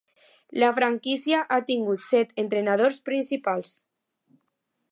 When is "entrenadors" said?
2.45-2.99